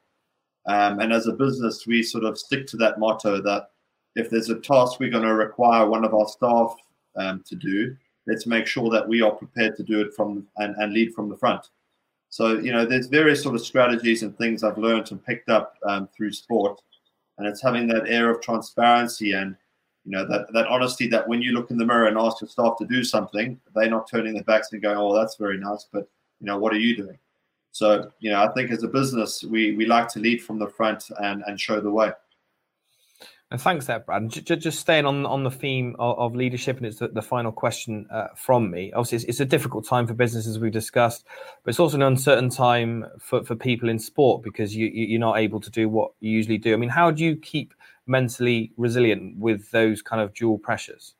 Um, 0.66 1.00
and 1.00 1.12
as 1.12 1.26
a 1.26 1.32
business, 1.32 1.86
we 1.86 2.02
sort 2.02 2.24
of 2.24 2.38
stick 2.38 2.66
to 2.68 2.76
that 2.78 2.98
motto 2.98 3.42
that 3.42 3.70
if 4.14 4.30
there's 4.30 4.50
a 4.50 4.60
task 4.60 5.00
we're 5.00 5.10
going 5.10 5.24
to 5.24 5.34
require 5.34 5.86
one 5.86 6.04
of 6.04 6.14
our 6.14 6.28
staff 6.28 6.74
um, 7.16 7.42
to 7.46 7.56
do, 7.56 7.96
let's 8.26 8.46
make 8.46 8.66
sure 8.66 8.90
that 8.90 9.06
we 9.06 9.22
are 9.22 9.32
prepared 9.32 9.76
to 9.76 9.82
do 9.82 10.00
it 10.00 10.14
from 10.14 10.46
and, 10.58 10.74
and 10.76 10.92
lead 10.92 11.12
from 11.14 11.28
the 11.28 11.36
front. 11.36 11.68
So, 12.32 12.58
you 12.58 12.72
know, 12.72 12.86
there's 12.86 13.08
various 13.08 13.42
sort 13.42 13.56
of 13.56 13.60
strategies 13.60 14.22
and 14.22 14.34
things 14.38 14.64
I've 14.64 14.78
learned 14.78 15.10
and 15.10 15.22
picked 15.22 15.50
up 15.50 15.76
um, 15.86 16.08
through 16.16 16.32
sport. 16.32 16.80
And 17.36 17.46
it's 17.46 17.60
having 17.60 17.86
that 17.88 18.08
air 18.08 18.30
of 18.30 18.40
transparency 18.40 19.32
and, 19.32 19.54
you 20.06 20.12
know, 20.12 20.26
that, 20.26 20.50
that 20.54 20.66
honesty 20.66 21.06
that 21.08 21.28
when 21.28 21.42
you 21.42 21.52
look 21.52 21.70
in 21.70 21.76
the 21.76 21.84
mirror 21.84 22.06
and 22.06 22.16
ask 22.16 22.40
your 22.40 22.48
staff 22.48 22.78
to 22.78 22.86
do 22.86 23.04
something, 23.04 23.60
they're 23.74 23.90
not 23.90 24.08
turning 24.10 24.32
their 24.32 24.44
backs 24.44 24.72
and 24.72 24.80
going, 24.80 24.96
oh, 24.96 25.14
that's 25.14 25.36
very 25.36 25.58
nice, 25.58 25.86
but, 25.92 26.08
you 26.40 26.46
know, 26.46 26.58
what 26.58 26.72
are 26.72 26.78
you 26.78 26.96
doing? 26.96 27.18
So, 27.72 28.10
you 28.20 28.30
know, 28.30 28.42
I 28.42 28.50
think 28.54 28.70
as 28.70 28.82
a 28.82 28.88
business, 28.88 29.44
we, 29.44 29.76
we 29.76 29.84
like 29.84 30.08
to 30.08 30.18
lead 30.18 30.42
from 30.42 30.58
the 30.58 30.68
front 30.68 31.10
and, 31.22 31.42
and 31.46 31.60
show 31.60 31.82
the 31.82 31.90
way. 31.90 32.12
And 33.52 33.60
thanks, 33.60 33.84
there, 33.84 33.98
Brad. 33.98 34.30
Just, 34.30 34.80
staying 34.80 35.04
on 35.04 35.26
on 35.26 35.44
the 35.44 35.50
theme 35.50 35.94
of, 35.98 36.18
of 36.18 36.34
leadership, 36.34 36.78
and 36.78 36.86
it's 36.86 37.00
the, 37.00 37.08
the 37.08 37.20
final 37.20 37.52
question 37.52 38.06
uh, 38.10 38.28
from 38.34 38.70
me. 38.70 38.90
Obviously, 38.94 39.16
it's, 39.16 39.24
it's, 39.26 39.40
a 39.40 39.44
difficult 39.44 39.86
time 39.86 40.06
for 40.06 40.14
businesses, 40.14 40.58
we've 40.58 40.72
discussed, 40.72 41.26
but 41.62 41.68
it's 41.68 41.78
also 41.78 41.96
an 41.96 42.02
uncertain 42.02 42.48
time 42.48 43.04
for, 43.18 43.44
for 43.44 43.54
people 43.54 43.90
in 43.90 43.98
sport 43.98 44.42
because 44.42 44.74
you, 44.74 44.86
you're 44.86 45.20
not 45.20 45.36
able 45.36 45.60
to 45.60 45.70
do 45.70 45.86
what 45.86 46.12
you 46.20 46.30
usually 46.30 46.56
do. 46.56 46.72
I 46.72 46.78
mean, 46.78 46.88
how 46.88 47.10
do 47.10 47.22
you 47.22 47.36
keep 47.36 47.74
mentally 48.06 48.72
resilient 48.78 49.38
with 49.38 49.70
those 49.70 50.00
kind 50.00 50.22
of 50.22 50.32
dual 50.32 50.56
pressures? 50.56 51.14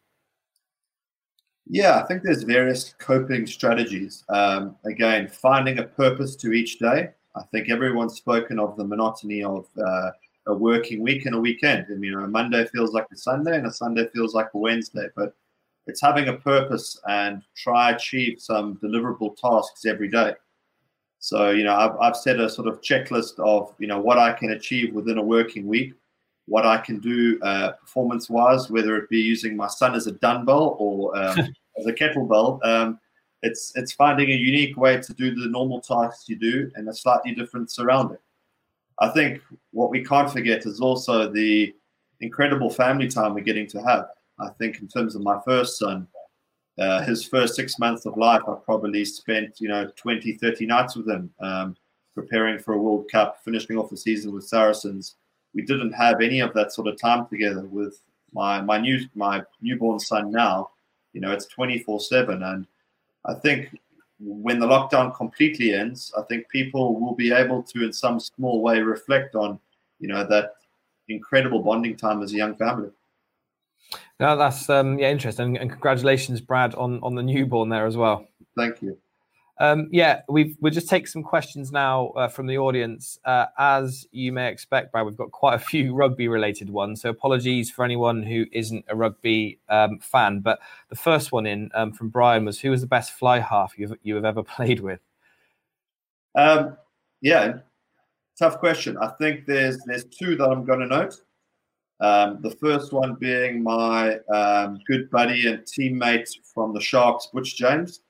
Yeah, 1.66 2.00
I 2.02 2.06
think 2.06 2.22
there's 2.22 2.44
various 2.44 2.94
coping 2.98 3.46
strategies. 3.46 4.24
Um, 4.30 4.76
again, 4.86 5.28
finding 5.28 5.80
a 5.80 5.82
purpose 5.82 6.34
to 6.36 6.54
each 6.54 6.78
day. 6.78 7.10
I 7.36 7.42
think 7.52 7.68
everyone's 7.68 8.14
spoken 8.14 8.58
of 8.58 8.78
the 8.78 8.84
monotony 8.84 9.44
of 9.44 9.66
uh, 9.76 10.12
a 10.46 10.54
working 10.54 11.02
week 11.02 11.26
and 11.26 11.34
a 11.34 11.40
weekend. 11.40 11.86
And 11.88 12.02
you 12.02 12.12
know, 12.12 12.24
a 12.24 12.28
Monday 12.28 12.66
feels 12.66 12.92
like 12.92 13.06
a 13.12 13.16
Sunday 13.16 13.56
and 13.56 13.66
a 13.66 13.72
Sunday 13.72 14.08
feels 14.14 14.34
like 14.34 14.48
a 14.54 14.58
Wednesday. 14.58 15.06
But 15.16 15.34
it's 15.86 16.00
having 16.00 16.28
a 16.28 16.34
purpose 16.34 17.00
and 17.08 17.42
try 17.56 17.90
achieve 17.90 18.40
some 18.40 18.76
deliverable 18.76 19.36
tasks 19.36 19.84
every 19.84 20.08
day. 20.08 20.34
So 21.18 21.50
you 21.50 21.64
know, 21.64 21.74
I've, 21.74 21.96
I've 22.00 22.16
set 22.16 22.40
a 22.40 22.48
sort 22.48 22.68
of 22.68 22.80
checklist 22.80 23.38
of 23.38 23.74
you 23.78 23.86
know 23.86 24.00
what 24.00 24.18
I 24.18 24.32
can 24.32 24.52
achieve 24.52 24.92
within 24.92 25.18
a 25.18 25.22
working 25.22 25.66
week, 25.66 25.94
what 26.46 26.66
I 26.66 26.78
can 26.78 26.98
do 26.98 27.38
uh, 27.42 27.72
performance-wise, 27.72 28.70
whether 28.70 28.96
it 28.96 29.08
be 29.08 29.20
using 29.20 29.56
my 29.56 29.68
son 29.68 29.94
as 29.94 30.06
a 30.06 30.12
dumbbell 30.12 30.76
or 30.78 31.16
um, 31.16 31.38
as 31.78 31.86
a 31.86 31.92
kettlebell. 31.92 32.64
Um, 32.64 32.98
it's 33.42 33.72
it's 33.74 33.92
finding 33.92 34.30
a 34.30 34.34
unique 34.34 34.76
way 34.76 35.00
to 35.00 35.14
do 35.14 35.34
the 35.34 35.48
normal 35.48 35.80
tasks 35.80 36.28
you 36.28 36.36
do 36.36 36.70
in 36.76 36.88
a 36.88 36.94
slightly 36.94 37.34
different 37.34 37.70
surrounding. 37.70 38.18
I 39.00 39.08
think 39.08 39.40
what 39.70 39.90
we 39.90 40.04
can't 40.04 40.30
forget 40.30 40.66
is 40.66 40.80
also 40.80 41.30
the 41.30 41.74
incredible 42.20 42.70
family 42.70 43.08
time 43.08 43.34
we're 43.34 43.40
getting 43.40 43.66
to 43.68 43.82
have. 43.82 44.08
I 44.38 44.48
think 44.50 44.80
in 44.80 44.88
terms 44.88 45.14
of 45.14 45.22
my 45.22 45.40
first 45.44 45.78
son, 45.78 46.06
uh, 46.78 47.02
his 47.02 47.24
first 47.24 47.54
six 47.54 47.78
months 47.78 48.06
of 48.06 48.16
life, 48.16 48.42
I 48.48 48.54
probably 48.64 49.04
spent, 49.04 49.60
you 49.60 49.68
know, 49.68 49.90
20, 49.96 50.34
30 50.34 50.66
nights 50.66 50.96
with 50.96 51.08
him, 51.08 51.30
um, 51.40 51.76
preparing 52.14 52.58
for 52.58 52.74
a 52.74 52.78
World 52.78 53.10
Cup, 53.10 53.38
finishing 53.44 53.76
off 53.76 53.90
the 53.90 53.96
season 53.96 54.32
with 54.32 54.44
Saracens. 54.44 55.16
We 55.54 55.62
didn't 55.62 55.92
have 55.92 56.20
any 56.20 56.40
of 56.40 56.54
that 56.54 56.72
sort 56.72 56.88
of 56.88 56.98
time 56.98 57.26
together 57.26 57.66
with 57.66 58.00
my, 58.32 58.60
my 58.62 58.78
new, 58.78 59.00
my 59.14 59.42
newborn 59.60 59.98
son 59.98 60.30
now, 60.30 60.70
you 61.12 61.20
know, 61.20 61.32
it's 61.32 61.46
24 61.46 62.00
seven. 62.00 62.42
And 62.42 62.66
I 63.26 63.34
think 63.34 63.76
when 64.24 64.58
the 64.58 64.66
lockdown 64.66 65.14
completely 65.14 65.74
ends, 65.74 66.12
I 66.16 66.22
think 66.22 66.48
people 66.48 67.00
will 67.00 67.14
be 67.14 67.32
able 67.32 67.62
to, 67.64 67.84
in 67.84 67.92
some 67.92 68.20
small 68.20 68.62
way, 68.62 68.80
reflect 68.80 69.34
on, 69.34 69.58
you 69.98 70.08
know, 70.08 70.26
that 70.28 70.54
incredible 71.08 71.60
bonding 71.60 71.96
time 71.96 72.22
as 72.22 72.32
a 72.32 72.36
young 72.36 72.54
family. 72.54 72.90
No, 74.20 74.36
that's 74.36 74.70
um, 74.70 74.98
yeah, 74.98 75.10
interesting, 75.10 75.58
and 75.58 75.70
congratulations, 75.70 76.40
Brad, 76.40 76.74
on 76.76 77.00
on 77.02 77.14
the 77.14 77.22
newborn 77.22 77.68
there 77.68 77.86
as 77.86 77.96
well. 77.96 78.26
Thank 78.56 78.80
you. 78.80 78.96
Um, 79.62 79.86
yeah, 79.92 80.22
we 80.28 80.56
we'll 80.60 80.72
just 80.72 80.88
take 80.88 81.06
some 81.06 81.22
questions 81.22 81.70
now 81.70 82.08
uh, 82.16 82.26
from 82.26 82.48
the 82.48 82.58
audience. 82.58 83.20
Uh, 83.24 83.46
as 83.56 84.08
you 84.10 84.32
may 84.32 84.50
expect, 84.50 84.90
Brad, 84.90 85.06
we've 85.06 85.16
got 85.16 85.30
quite 85.30 85.54
a 85.54 85.58
few 85.60 85.94
rugby 85.94 86.26
related 86.26 86.68
ones. 86.68 87.00
So 87.00 87.10
apologies 87.10 87.70
for 87.70 87.84
anyone 87.84 88.24
who 88.24 88.46
isn't 88.50 88.84
a 88.88 88.96
rugby 88.96 89.60
um, 89.68 90.00
fan. 90.00 90.40
But 90.40 90.58
the 90.88 90.96
first 90.96 91.30
one 91.30 91.46
in 91.46 91.70
um, 91.74 91.92
from 91.92 92.08
Brian 92.08 92.44
was, 92.44 92.58
"Who 92.58 92.70
was 92.70 92.80
the 92.80 92.88
best 92.88 93.12
fly 93.12 93.38
half 93.38 93.78
you've 93.78 93.94
you 94.02 94.16
have 94.16 94.24
ever 94.24 94.42
played 94.56 94.80
with?" 94.80 94.98
Um, 96.34 96.76
yeah, 97.20 97.58
tough 98.36 98.58
question. 98.58 98.98
I 98.98 99.10
think 99.10 99.46
there's 99.46 99.78
there's 99.86 100.06
two 100.06 100.34
that 100.38 100.48
I'm 100.48 100.64
going 100.64 100.80
to 100.80 100.86
note. 100.86 101.20
Um, 102.00 102.40
the 102.42 102.50
first 102.50 102.92
one 102.92 103.14
being 103.14 103.62
my 103.62 104.16
um, 104.34 104.80
good 104.88 105.08
buddy 105.08 105.46
and 105.46 105.60
teammate 105.60 106.28
from 106.52 106.74
the 106.74 106.80
Sharks, 106.80 107.28
Butch 107.32 107.56
James. 107.56 108.00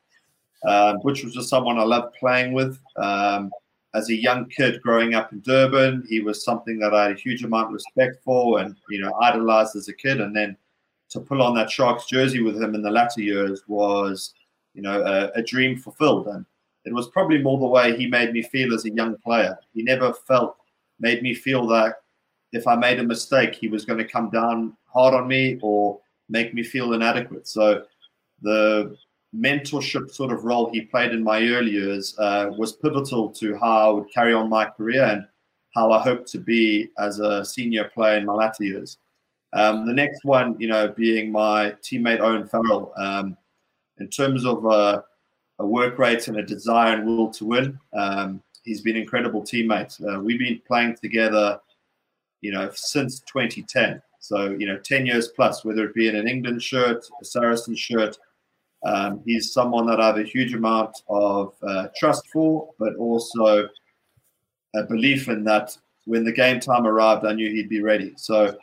Um, 0.67 1.01
Butch 1.03 1.25
was 1.25 1.35
just 1.35 1.49
someone 1.49 1.79
I 1.79 1.85
loved 1.85 2.15
playing 2.15 2.53
with. 2.53 2.79
Um, 2.97 3.51
as 3.95 4.09
a 4.09 4.15
young 4.15 4.49
kid 4.49 4.81
growing 4.83 5.15
up 5.15 5.33
in 5.33 5.41
Durban, 5.41 6.07
he 6.09 6.21
was 6.21 6.45
something 6.45 6.79
that 6.79 6.95
I 6.95 7.05
had 7.05 7.13
a 7.13 7.21
huge 7.21 7.45
amount 7.45 7.67
of 7.67 7.75
respect 7.75 8.23
for 8.25 8.61
and 8.61 8.77
you 8.89 9.01
know 9.01 9.13
idolized 9.21 9.77
as 9.77 9.89
a 9.89 9.93
kid. 9.95 10.21
And 10.21 10.35
then 10.35 10.57
to 11.11 11.21
pull 11.21 11.43
on 11.43 11.55
that 11.55 11.71
Sharks 11.71 12.07
jersey 12.07 12.43
with 12.43 12.61
him 12.61 12.75
in 12.75 12.83
the 12.83 12.91
latter 12.91 13.21
years 13.21 13.63
was, 13.69 14.33
you 14.75 14.83
know, 14.83 15.03
a, 15.03 15.39
a 15.39 15.43
dream 15.43 15.77
fulfilled. 15.77 16.27
And 16.29 16.47
it 16.85 16.95
was 16.95 17.09
probably 17.09 17.39
more 17.43 17.59
the 17.59 17.67
way 17.67 17.97
he 17.97 18.07
made 18.07 18.33
me 18.33 18.43
feel 18.43 18.75
as 18.75 18.87
a 18.87 18.91
young 18.91 19.17
player. 19.19 19.57
He 19.75 19.83
never 19.83 20.13
felt 20.13 20.57
made 20.99 21.23
me 21.23 21.35
feel 21.35 21.67
that 21.67 21.97
if 22.53 22.67
I 22.67 22.77
made 22.77 22.99
a 22.99 23.05
mistake, 23.05 23.55
he 23.55 23.69
was 23.69 23.85
going 23.85 23.99
to 23.99 24.09
come 24.09 24.31
down 24.31 24.77
hard 24.87 25.15
on 25.15 25.27
me 25.29 25.59
or 25.63 26.01
make 26.29 26.55
me 26.55 26.63
feel 26.63 26.93
inadequate. 26.93 27.49
So 27.49 27.85
the 28.41 28.97
mentorship 29.35 30.11
sort 30.11 30.33
of 30.33 30.45
role 30.45 30.71
he 30.71 30.83
played 30.83 31.13
in 31.13 31.23
my 31.23 31.41
early 31.49 31.71
years 31.71 32.15
uh, 32.19 32.51
was 32.57 32.73
pivotal 32.73 33.31
to 33.31 33.57
how 33.57 33.91
I 33.91 33.93
would 33.93 34.13
carry 34.13 34.35
on 34.35 34.49
my 34.49 34.67
career 34.67 35.05
and 35.05 35.27
how 35.75 35.91
I 35.91 36.01
hope 36.03 36.27
to 36.27 36.39
be 36.39 36.91
as 36.99 37.19
a 37.19 37.45
senior 37.45 37.85
player 37.85 38.19
in 38.19 38.27
my 38.27 38.35
latter 38.35 38.65
years. 38.65 38.99
Um, 39.55 39.87
the 39.87 39.93
next 39.93 40.25
one, 40.25 40.57
you 40.59 40.69
know, 40.69 40.89
being 40.89 41.33
my 41.33 41.73
teammate 41.83 42.21
Owen 42.21 42.47
Farrell. 42.47 42.93
Um, 42.97 43.37
in 43.99 44.09
terms 44.09 44.45
of 44.45 44.67
uh, 44.67 45.03
a 45.59 45.67
work 45.67 45.99
rate 45.99 46.29
and 46.29 46.39
a 46.39 46.43
desire 46.43 46.97
and 46.97 47.07
will 47.07 47.31
to 47.31 47.45
win, 47.45 47.79
um, 47.95 48.43
he's 48.65 48.81
been 48.81 48.97
incredible 48.97 49.43
teammate. 49.43 50.01
Uh, 50.07 50.21
we've 50.21 50.39
been 50.39 50.61
playing 50.67 50.97
together, 50.97 51.59
you 52.41 52.53
know, 52.53 52.71
since 52.75 53.21
2010. 53.21 54.03
So, 54.21 54.51
you 54.59 54.67
know, 54.67 54.79
10 54.79 55.07
years 55.07 55.29
plus, 55.29 55.65
whether 55.65 55.85
it 55.85 55.95
be 55.95 56.09
in 56.09 56.17
an 56.17 56.29
England 56.29 56.63
shirt, 56.63 57.05
a 57.21 57.25
Saracen 57.25 57.75
shirt, 57.75 58.19
um, 58.85 59.23
he's 59.25 59.53
someone 59.53 59.87
that 59.87 60.01
I 60.01 60.09
have 60.09 60.19
a 60.19 60.25
huge 60.25 60.55
amount 60.55 61.03
of 61.09 61.55
uh, 61.63 61.89
trust 61.97 62.27
for, 62.33 62.69
but 62.79 62.97
also 62.97 63.69
a 64.75 64.83
belief 64.85 65.29
in 65.29 65.45
that 65.45 65.77
when 66.05 66.25
the 66.25 66.33
game 66.33 66.59
time 66.59 66.87
arrived, 66.87 67.25
I 67.25 67.33
knew 67.33 67.49
he'd 67.49 67.69
be 67.69 67.83
ready. 67.83 68.13
So 68.17 68.57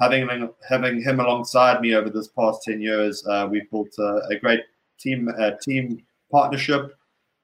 having 0.00 0.50
having 0.68 1.02
him 1.02 1.20
alongside 1.20 1.80
me 1.80 1.94
over 1.94 2.10
this 2.10 2.28
past 2.28 2.62
ten 2.64 2.80
years, 2.80 3.24
uh, 3.26 3.46
we've 3.50 3.70
built 3.70 3.90
a, 3.98 4.22
a 4.30 4.38
great 4.38 4.62
team 4.98 5.30
team 5.62 6.02
partnership, 6.32 6.96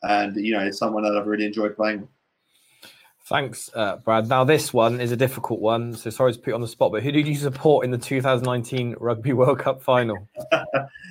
and 0.02 0.34
you 0.36 0.52
know, 0.52 0.64
it's 0.64 0.78
someone 0.78 1.04
that 1.04 1.16
I've 1.16 1.26
really 1.26 1.46
enjoyed 1.46 1.76
playing 1.76 2.00
with. 2.00 2.10
Thanks, 3.26 3.68
uh, 3.74 3.96
Brad. 3.96 4.28
Now, 4.28 4.44
this 4.44 4.72
one 4.72 5.00
is 5.00 5.10
a 5.10 5.16
difficult 5.16 5.58
one, 5.58 5.94
so 5.94 6.10
sorry 6.10 6.32
to 6.32 6.38
put 6.38 6.48
you 6.48 6.54
on 6.54 6.60
the 6.60 6.68
spot, 6.68 6.92
but 6.92 7.02
who 7.02 7.10
did 7.10 7.26
you 7.26 7.34
support 7.34 7.84
in 7.84 7.90
the 7.90 7.98
2019 7.98 8.94
Rugby 9.00 9.32
World 9.34 9.58
Cup 9.58 9.82
final? 9.82 10.28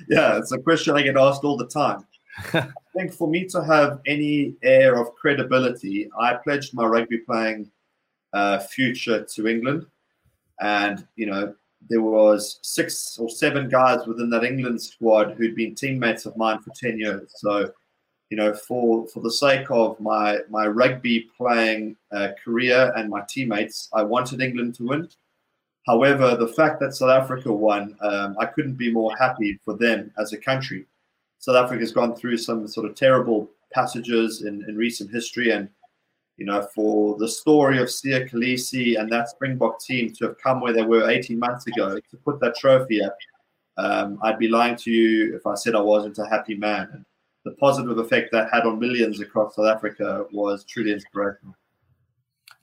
yeah, 0.08 0.38
it's 0.38 0.50
a 0.50 0.58
question 0.58 0.96
I 0.96 1.02
get 1.02 1.18
asked 1.18 1.44
all 1.44 1.58
the 1.58 1.66
time. 1.66 2.06
I 2.54 2.68
think 2.94 3.12
for 3.12 3.28
me 3.28 3.44
to 3.48 3.62
have 3.62 4.00
any 4.06 4.54
air 4.62 4.98
of 4.98 5.14
credibility, 5.14 6.08
I 6.18 6.34
pledged 6.42 6.72
my 6.72 6.86
rugby 6.86 7.18
playing 7.18 7.70
uh, 8.32 8.60
future 8.60 9.22
to 9.22 9.46
England, 9.46 9.86
and 10.60 11.06
you 11.16 11.26
know 11.26 11.54
there 11.88 12.02
was 12.02 12.60
six 12.62 13.18
or 13.18 13.28
seven 13.28 13.68
guys 13.68 14.06
within 14.06 14.30
that 14.30 14.44
England 14.44 14.82
squad 14.82 15.32
who'd 15.32 15.54
been 15.54 15.74
teammates 15.74 16.26
of 16.26 16.36
mine 16.36 16.60
for 16.60 16.72
ten 16.74 16.98
years. 16.98 17.32
So 17.36 17.72
you 18.30 18.36
know, 18.36 18.52
for 18.52 19.06
for 19.08 19.20
the 19.20 19.30
sake 19.30 19.70
of 19.70 19.98
my 20.00 20.38
my 20.48 20.66
rugby 20.66 21.30
playing 21.36 21.96
uh, 22.12 22.28
career 22.42 22.92
and 22.96 23.08
my 23.08 23.22
teammates, 23.28 23.88
I 23.92 24.02
wanted 24.02 24.40
England 24.40 24.74
to 24.76 24.88
win. 24.88 25.08
However, 25.86 26.36
the 26.36 26.48
fact 26.48 26.80
that 26.80 26.94
South 26.94 27.10
Africa 27.10 27.52
won, 27.52 27.96
um, 28.00 28.36
I 28.40 28.46
couldn't 28.46 28.74
be 28.74 28.92
more 28.92 29.16
happy 29.16 29.58
for 29.64 29.74
them 29.76 30.10
as 30.18 30.32
a 30.32 30.38
country. 30.38 30.84
South 31.38 31.54
Africa's 31.54 31.92
gone 31.92 32.16
through 32.16 32.38
some 32.38 32.66
sort 32.66 32.86
of 32.90 32.96
terrible 32.96 33.48
passages 33.72 34.42
in, 34.42 34.64
in 34.68 34.76
recent 34.76 35.12
history, 35.12 35.50
and 35.50 35.68
you 36.36 36.44
know, 36.44 36.62
for 36.74 37.16
the 37.18 37.28
story 37.28 37.78
of 37.78 37.88
Siya 37.88 38.28
Kolisi 38.28 38.98
and 38.98 39.10
that 39.12 39.30
Springbok 39.30 39.80
team 39.80 40.12
to 40.14 40.26
have 40.26 40.38
come 40.38 40.60
where 40.60 40.72
they 40.72 40.82
were 40.82 41.08
18 41.08 41.38
months 41.38 41.66
ago 41.66 41.98
to 42.10 42.16
put 42.24 42.40
that 42.40 42.56
trophy 42.56 43.02
up, 43.02 43.16
um, 43.78 44.18
I'd 44.22 44.38
be 44.38 44.48
lying 44.48 44.76
to 44.76 44.90
you 44.90 45.36
if 45.36 45.46
I 45.46 45.54
said 45.54 45.74
I 45.74 45.80
wasn't 45.80 46.18
a 46.18 46.26
happy 46.26 46.56
man. 46.56 47.04
The 47.46 47.52
positive 47.52 47.96
effect 47.98 48.32
that 48.32 48.48
had 48.52 48.64
on 48.64 48.80
millions 48.80 49.20
across 49.20 49.54
South 49.54 49.66
Africa 49.66 50.26
was 50.32 50.64
truly 50.64 50.90
inspirational. 50.90 51.54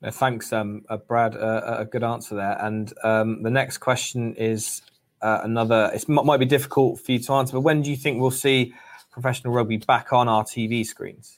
Uh, 0.03 0.11
thanks, 0.11 0.51
um, 0.51 0.83
uh, 0.89 0.97
Brad. 0.97 1.37
Uh, 1.37 1.77
a 1.79 1.85
good 1.85 2.03
answer 2.03 2.35
there. 2.35 2.57
And 2.59 2.93
um, 3.01 3.41
the 3.43 3.49
next 3.49 3.77
question 3.77 4.35
is 4.35 4.81
uh, 5.21 5.39
another. 5.43 5.89
It 5.93 6.09
might 6.09 6.41
be 6.41 6.45
difficult 6.45 6.99
for 6.99 7.13
you 7.13 7.19
to 7.19 7.33
answer, 7.33 7.53
but 7.53 7.61
when 7.61 7.81
do 7.81 7.89
you 7.91 7.95
think 7.95 8.19
we'll 8.19 8.29
see 8.29 8.73
professional 9.09 9.53
rugby 9.53 9.77
back 9.77 10.11
on 10.11 10.27
our 10.27 10.43
TV 10.43 10.85
screens? 10.85 11.37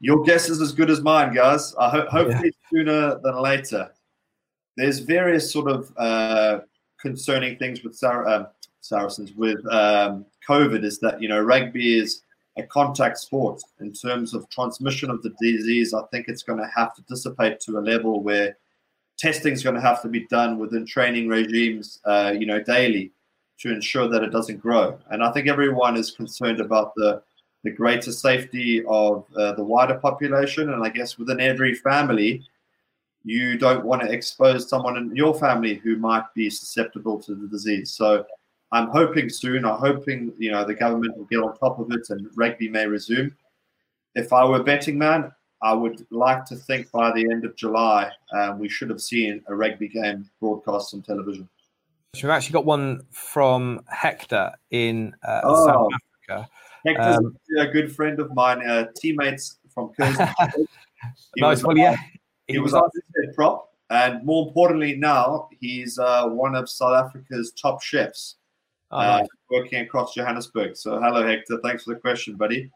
Your 0.00 0.24
guess 0.24 0.48
is 0.48 0.62
as 0.62 0.72
good 0.72 0.88
as 0.88 1.02
mine, 1.02 1.34
guys. 1.34 1.74
I 1.78 1.90
ho- 1.90 2.06
hopefully 2.08 2.54
yeah. 2.54 2.70
sooner 2.72 3.20
than 3.22 3.36
later. 3.36 3.92
There's 4.78 5.00
various 5.00 5.52
sort 5.52 5.70
of 5.70 5.92
uh, 5.98 6.60
concerning 6.98 7.58
things 7.58 7.84
with 7.84 7.94
Sarah, 7.94 8.32
um, 8.32 8.46
Saracens 8.84 9.32
with 9.32 9.64
um, 9.72 10.26
COVID 10.46 10.84
is 10.84 10.98
that 11.00 11.20
you 11.20 11.28
know 11.28 11.40
rugby 11.40 11.98
is 11.98 12.22
a 12.56 12.62
contact 12.62 13.18
sport 13.18 13.62
in 13.80 13.92
terms 13.92 14.34
of 14.34 14.48
transmission 14.50 15.10
of 15.10 15.22
the 15.22 15.30
disease. 15.40 15.94
I 15.94 16.02
think 16.10 16.28
it's 16.28 16.42
going 16.42 16.58
to 16.58 16.70
have 16.76 16.94
to 16.94 17.02
dissipate 17.02 17.60
to 17.60 17.78
a 17.78 17.80
level 17.80 18.22
where 18.22 18.56
testing 19.16 19.54
is 19.54 19.62
going 19.62 19.74
to 19.74 19.80
have 19.80 20.02
to 20.02 20.08
be 20.08 20.26
done 20.26 20.58
within 20.58 20.84
training 20.86 21.28
regimes, 21.28 22.00
uh, 22.04 22.34
you 22.38 22.46
know, 22.46 22.62
daily 22.62 23.10
to 23.60 23.72
ensure 23.72 24.06
that 24.08 24.22
it 24.22 24.30
doesn't 24.30 24.60
grow. 24.60 24.98
And 25.10 25.24
I 25.24 25.32
think 25.32 25.48
everyone 25.48 25.96
is 25.96 26.10
concerned 26.10 26.60
about 26.60 26.94
the 26.94 27.22
the 27.62 27.70
greater 27.70 28.12
safety 28.12 28.84
of 28.86 29.24
uh, 29.34 29.52
the 29.52 29.64
wider 29.64 29.98
population. 29.98 30.74
And 30.74 30.84
I 30.84 30.90
guess 30.90 31.16
within 31.18 31.40
every 31.40 31.74
family, 31.74 32.42
you 33.24 33.56
don't 33.56 33.86
want 33.86 34.02
to 34.02 34.12
expose 34.12 34.68
someone 34.68 34.98
in 34.98 35.16
your 35.16 35.34
family 35.34 35.76
who 35.76 35.96
might 35.96 36.26
be 36.34 36.50
susceptible 36.50 37.18
to 37.22 37.34
the 37.34 37.48
disease. 37.48 37.90
So 37.92 38.26
I'm 38.72 38.88
hoping 38.88 39.28
soon. 39.28 39.64
I'm 39.64 39.78
hoping 39.78 40.32
you 40.38 40.50
know 40.50 40.64
the 40.64 40.74
government 40.74 41.16
will 41.16 41.26
get 41.26 41.38
on 41.38 41.56
top 41.56 41.78
of 41.78 41.90
it 41.92 42.06
and 42.10 42.28
rugby 42.36 42.68
may 42.68 42.86
resume. 42.86 43.34
If 44.14 44.32
I 44.32 44.44
were 44.44 44.60
a 44.60 44.64
betting 44.64 44.98
man, 44.98 45.32
I 45.62 45.72
would 45.72 46.06
like 46.10 46.44
to 46.46 46.56
think 46.56 46.90
by 46.92 47.10
the 47.12 47.22
end 47.30 47.44
of 47.44 47.56
July 47.56 48.10
um, 48.32 48.58
we 48.58 48.68
should 48.68 48.90
have 48.90 49.00
seen 49.00 49.42
a 49.48 49.54
rugby 49.54 49.88
game 49.88 50.28
broadcast 50.40 50.94
on 50.94 51.02
television. 51.02 51.48
So 52.14 52.28
we've 52.28 52.32
actually 52.34 52.52
got 52.52 52.64
one 52.64 53.02
from 53.10 53.80
Hector 53.88 54.52
in 54.70 55.14
uh, 55.26 55.40
oh, 55.42 55.66
South 55.66 55.88
Africa. 56.28 56.48
Hector's 56.86 57.16
um, 57.16 57.36
a 57.58 57.66
good 57.66 57.94
friend 57.94 58.20
of 58.20 58.32
mine, 58.34 58.62
uh, 58.68 58.86
teammates 58.96 59.58
from 59.72 59.92
Kearsney. 59.98 60.26
nice. 61.38 61.64
Well, 61.64 61.76
yeah. 61.76 61.96
He, 62.46 62.54
he 62.54 62.58
was, 62.58 62.74
on 62.74 62.88
prop, 63.34 63.72
and 63.90 64.24
more 64.24 64.46
importantly, 64.46 64.96
now 64.96 65.48
he's 65.60 65.98
uh, 65.98 66.28
one 66.28 66.54
of 66.54 66.68
South 66.68 67.04
Africa's 67.04 67.52
top 67.52 67.82
chefs 67.82 68.36
uh, 68.94 69.24
working 69.50 69.80
across 69.80 70.14
Johannesburg. 70.14 70.76
So, 70.76 71.00
hello, 71.00 71.26
Hector. 71.26 71.58
Thanks 71.62 71.84
for 71.84 71.94
the 71.94 72.00
question, 72.00 72.36
buddy. 72.36 72.70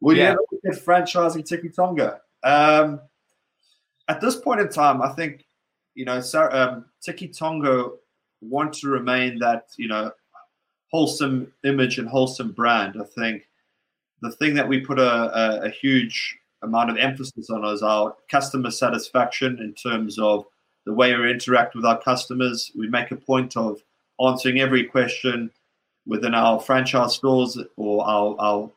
Will 0.00 0.16
yeah. 0.16 0.22
you 0.22 0.28
ever 0.30 0.40
look 0.52 0.76
at 0.76 0.84
franchising 0.84 1.44
Tiki 1.46 1.68
Tonga? 1.68 2.20
Um, 2.42 3.00
at 4.08 4.20
this 4.20 4.36
point 4.36 4.60
in 4.60 4.68
time, 4.68 5.02
I 5.02 5.10
think 5.10 5.44
you 5.94 6.04
know, 6.04 6.22
um, 6.52 6.84
Tiki 7.02 7.28
Tonga 7.28 7.90
want 8.40 8.72
to 8.74 8.88
remain 8.88 9.38
that 9.40 9.66
you 9.76 9.88
know 9.88 10.12
wholesome 10.90 11.52
image 11.64 11.98
and 11.98 12.08
wholesome 12.08 12.52
brand. 12.52 12.96
I 13.00 13.04
think 13.04 13.48
the 14.22 14.30
thing 14.32 14.54
that 14.54 14.68
we 14.68 14.80
put 14.80 14.98
a, 14.98 15.62
a, 15.62 15.66
a 15.66 15.70
huge 15.70 16.38
amount 16.62 16.90
of 16.90 16.96
emphasis 16.96 17.50
on 17.50 17.64
is 17.64 17.82
our 17.82 18.16
customer 18.30 18.70
satisfaction 18.70 19.58
in 19.60 19.74
terms 19.74 20.18
of 20.18 20.44
the 20.86 20.92
way 20.92 21.14
we 21.14 21.30
interact 21.30 21.74
with 21.74 21.84
our 21.84 22.00
customers. 22.00 22.72
We 22.76 22.88
make 22.88 23.10
a 23.10 23.16
point 23.16 23.56
of 23.56 23.82
answering 24.20 24.60
every 24.60 24.84
question 24.84 25.50
within 26.06 26.34
our 26.34 26.60
franchise 26.60 27.14
stores 27.14 27.58
or 27.76 28.06
our, 28.06 28.36
our, 28.38 28.70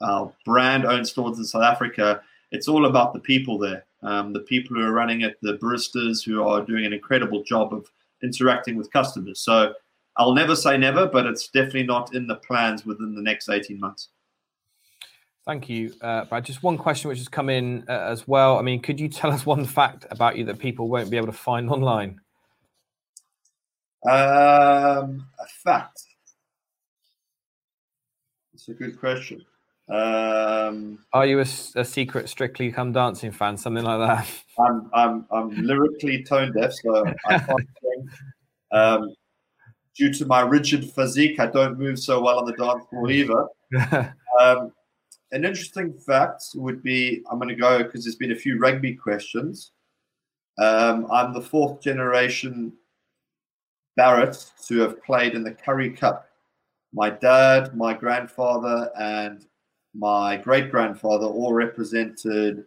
our 0.00 0.32
brand 0.44 0.84
owned 0.84 1.06
stores 1.06 1.38
in 1.38 1.44
South 1.44 1.62
Africa. 1.62 2.22
It's 2.50 2.68
all 2.68 2.86
about 2.86 3.12
the 3.12 3.20
people 3.20 3.58
there, 3.58 3.84
um, 4.02 4.32
the 4.32 4.40
people 4.40 4.76
who 4.76 4.82
are 4.82 4.92
running 4.92 5.20
it, 5.20 5.36
the 5.42 5.58
baristas 5.58 6.24
who 6.24 6.42
are 6.42 6.62
doing 6.62 6.84
an 6.86 6.92
incredible 6.92 7.42
job 7.42 7.72
of 7.72 7.90
interacting 8.22 8.76
with 8.76 8.92
customers. 8.92 9.40
So 9.40 9.74
I'll 10.16 10.34
never 10.34 10.56
say 10.56 10.76
never, 10.76 11.06
but 11.06 11.26
it's 11.26 11.48
definitely 11.48 11.84
not 11.84 12.14
in 12.14 12.26
the 12.26 12.36
plans 12.36 12.84
within 12.84 13.14
the 13.14 13.22
next 13.22 13.48
18 13.48 13.78
months. 13.78 14.08
Thank 15.44 15.68
you, 15.68 15.92
uh, 16.00 16.24
Brad. 16.26 16.44
Just 16.44 16.62
one 16.62 16.78
question 16.78 17.08
which 17.08 17.18
has 17.18 17.28
come 17.28 17.50
in 17.50 17.84
uh, 17.88 17.92
as 17.92 18.28
well. 18.28 18.58
I 18.58 18.62
mean, 18.62 18.80
could 18.80 19.00
you 19.00 19.08
tell 19.08 19.32
us 19.32 19.44
one 19.44 19.64
fact 19.64 20.06
about 20.10 20.36
you 20.36 20.44
that 20.44 20.58
people 20.58 20.88
won't 20.88 21.10
be 21.10 21.16
able 21.16 21.26
to 21.26 21.32
find 21.32 21.68
online? 21.68 22.20
Um, 24.04 25.26
a 25.38 25.46
fact. 25.62 26.02
It's 28.54 28.68
a 28.68 28.74
good 28.74 28.98
question. 28.98 29.44
Um, 29.88 30.98
Are 31.12 31.26
you 31.26 31.38
a, 31.38 31.46
a, 31.76 31.84
secret 31.84 32.28
Strictly 32.28 32.72
Come 32.72 32.92
Dancing 32.92 33.32
fan? 33.32 33.56
Something 33.56 33.84
like 33.84 33.98
that? 33.98 34.28
I'm 34.58 34.90
I'm 34.94 35.26
I'm 35.30 35.50
lyrically 35.50 36.22
tone 36.22 36.52
deaf, 36.52 36.72
so 36.72 37.04
I 37.26 37.38
can't 37.38 37.68
sing. 37.82 38.08
Um, 38.70 39.14
due 39.96 40.12
to 40.14 40.26
my 40.26 40.40
rigid 40.40 40.90
physique, 40.92 41.40
I 41.40 41.46
don't 41.46 41.78
move 41.78 41.98
so 41.98 42.22
well 42.22 42.38
on 42.38 42.46
the 42.46 42.52
dance 42.52 42.84
floor 42.90 43.10
either. 43.10 43.46
um, 44.40 44.72
an 45.32 45.44
interesting 45.44 45.92
fact 46.06 46.42
would 46.54 46.82
be 46.82 47.22
I'm 47.30 47.38
going 47.38 47.48
to 47.48 47.54
go 47.54 47.82
because 47.82 48.04
there's 48.04 48.16
been 48.16 48.32
a 48.32 48.36
few 48.36 48.58
rugby 48.58 48.94
questions. 48.94 49.72
Um, 50.58 51.06
I'm 51.10 51.32
the 51.32 51.42
fourth 51.42 51.82
generation 51.82 52.72
Barritt 53.98 54.50
to 54.66 54.80
have 54.80 55.02
played 55.02 55.34
in 55.34 55.42
the 55.42 55.52
Currie 55.52 55.90
Cup. 55.90 56.28
My 56.92 57.10
dad, 57.10 57.74
my 57.76 57.94
grandfather, 57.94 58.90
and 58.98 59.46
my 59.94 60.36
great 60.36 60.70
grandfather 60.70 61.26
all 61.26 61.52
represented 61.52 62.64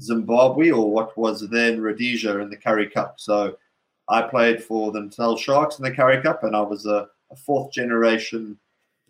Zimbabwe 0.00 0.70
or 0.70 0.90
what 0.90 1.16
was 1.16 1.48
then 1.48 1.80
Rhodesia 1.80 2.40
in 2.40 2.50
the 2.50 2.56
Currie 2.56 2.90
Cup. 2.90 3.14
So 3.18 3.56
I 4.08 4.22
played 4.22 4.62
for 4.62 4.92
the 4.92 5.00
Natal 5.00 5.36
Sharks 5.36 5.78
in 5.78 5.84
the 5.84 5.90
Currie 5.90 6.22
Cup, 6.22 6.44
and 6.44 6.54
I 6.54 6.60
was 6.60 6.86
a, 6.86 7.08
a 7.30 7.36
fourth 7.36 7.72
generation 7.72 8.58